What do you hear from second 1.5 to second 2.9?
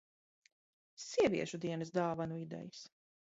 dienas dāvanu idejas.